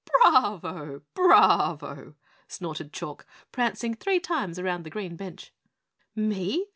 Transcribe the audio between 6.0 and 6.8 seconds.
"Me?